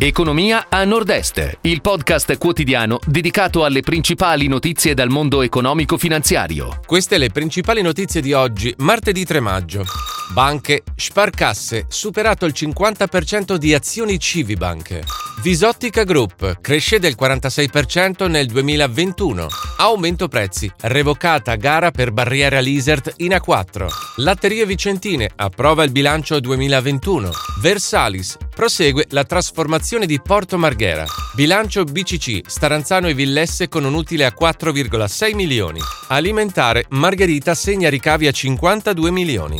[0.00, 6.78] Economia a Nord-Est, il podcast quotidiano dedicato alle principali notizie dal mondo economico-finanziario.
[6.86, 9.84] Queste le principali notizie di oggi, martedì 3 maggio.
[10.32, 15.00] Banche, Sparcasse, superato il 50% di azioni Civibank.
[15.42, 19.48] Visottica Group, cresce del 46% nel 2021.
[19.78, 23.86] Aumento prezzi, revocata gara per barriera Lisert in A4.
[24.16, 27.30] Latterie Vicentine, approva il bilancio 2021.
[27.60, 31.04] Versalis, prosegue la trasformazione di Porto Marghera.
[31.36, 35.78] Bilancio BCC, Staranzano e Villesse con un utile a 4,6 milioni.
[36.08, 39.56] Alimentare, Margherita segna ricavi a 52 milioni.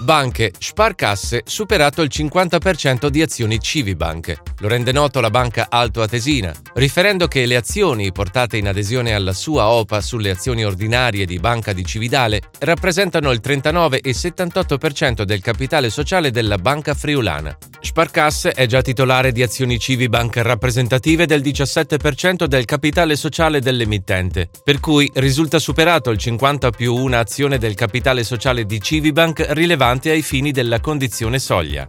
[0.00, 4.40] Banche, Sparcasse, superato il 50% di azioni Civibank.
[4.60, 9.32] Lo rende noto la banca Alto Atesina, riferendo che le azioni portate in adesione alla
[9.32, 16.30] sua OPA sulle azioni ordinarie di Banca di Cividale rappresentano il 39,78% del capitale sociale
[16.30, 17.56] della banca friulana.
[17.80, 24.80] Sparcasse è già titolare di azioni Civibank rappresentative del 17% del capitale sociale dell'emittente, per
[24.80, 30.22] cui risulta superato il 50 più una azione del capitale sociale di Civibank rilevante ai
[30.22, 31.86] fini della condizione soglia.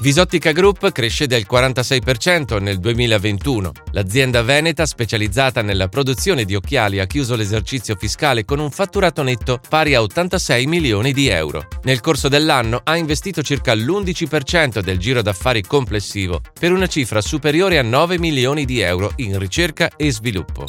[0.00, 3.70] Visottica Group cresce del 46% nel 2021.
[3.92, 9.60] L'azienda veneta, specializzata nella produzione di occhiali, ha chiuso l'esercizio fiscale con un fatturato netto
[9.68, 11.68] pari a 86 milioni di euro.
[11.84, 17.78] Nel corso dell'anno ha investito circa l'11% del giro d'affari complessivo, per una cifra superiore
[17.78, 20.66] a 9 milioni di euro in ricerca e sviluppo.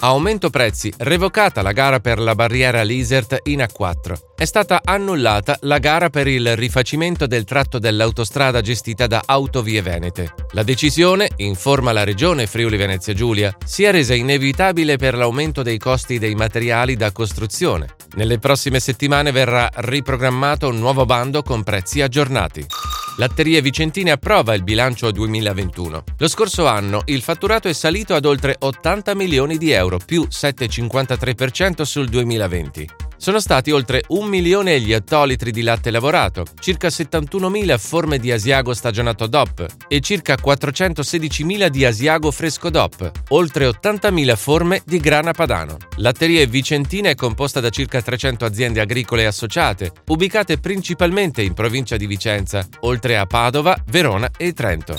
[0.00, 4.14] Aumento prezzi, revocata la gara per la barriera Lisert in A4.
[4.36, 10.34] È stata annullata la gara per il rifacimento del tratto dell'autostrada gestita da Autovie Venete.
[10.50, 15.78] La decisione, informa la regione Friuli Venezia Giulia, si è resa inevitabile per l'aumento dei
[15.78, 17.94] costi dei materiali da costruzione.
[18.16, 22.85] Nelle prossime settimane verrà riprogrammato un nuovo bando con prezzi aggiornati.
[23.18, 26.04] Latterie Vicentine approva il bilancio 2021.
[26.18, 31.82] Lo scorso anno il fatturato è salito ad oltre 80 milioni di euro, più 7,53%
[31.82, 33.05] sul 2020.
[33.26, 38.72] Sono stati oltre un milione gli ettolitri di latte lavorato, circa 71.000 forme di asiago
[38.72, 45.76] stagionato DOP e circa 416.000 di asiago fresco DOP, oltre 80.000 forme di grana padano.
[45.96, 52.06] Latterie Vicentina è composta da circa 300 aziende agricole associate, ubicate principalmente in provincia di
[52.06, 54.94] Vicenza, oltre a Padova, Verona e Trento.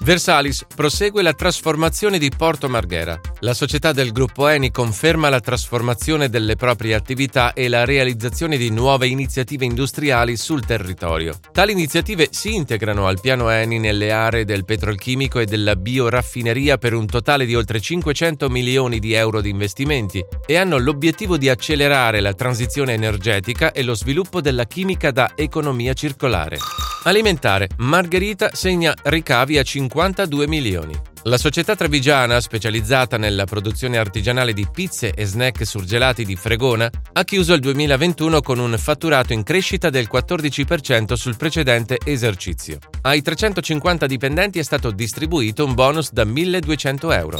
[0.00, 3.18] Versalis prosegue la trasformazione di Porto Marghera.
[3.40, 8.70] La società del gruppo Eni conferma la trasformazione delle proprie attività e la realizzazione di
[8.70, 11.38] nuove iniziative industriali sul territorio.
[11.50, 16.94] Tali iniziative si integrano al piano Eni nelle aree del petrolchimico e della bioraffineria per
[16.94, 22.20] un totale di oltre 500 milioni di euro di investimenti e hanno l'obiettivo di accelerare
[22.20, 26.58] la transizione energetica e lo sviluppo della chimica da economia circolare.
[27.06, 27.68] Alimentare.
[27.76, 30.96] Margherita segna ricavi a 52 milioni.
[31.26, 37.24] La società trevigiana, specializzata nella produzione artigianale di pizze e snack surgelati di Fregona, ha
[37.24, 42.78] chiuso il 2021 con un fatturato in crescita del 14% sul precedente esercizio.
[43.00, 47.38] Ai 350 dipendenti è stato distribuito un bonus da 1.200 euro.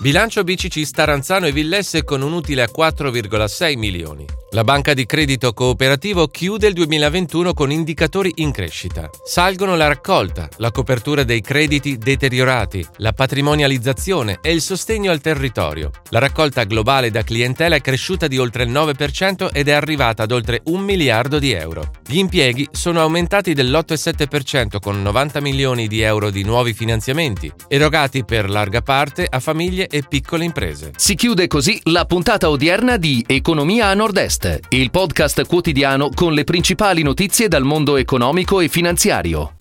[0.00, 4.24] Bilancio BCC Staranzano e Villesse con un utile a 4,6 milioni.
[4.52, 9.10] La banca di credito cooperativo chiude il 2021 con indicatori in crescita.
[9.24, 15.90] Salgono la raccolta, la copertura dei crediti deteriorati, la patrimonializzazione e il sostegno al territorio.
[16.08, 20.32] La raccolta globale da clientela è cresciuta di oltre il 9% ed è arrivata ad
[20.32, 21.90] oltre un miliardo di euro.
[22.06, 28.48] Gli impieghi sono aumentati dell'8,7% con 90 milioni di euro di nuovi finanziamenti, erogati per
[28.48, 30.92] larga parte a famiglie e piccole imprese.
[30.96, 36.44] Si chiude così la puntata odierna di Economia a Nord-Est il podcast quotidiano con le
[36.44, 39.52] principali notizie dal mondo economico e finanziario.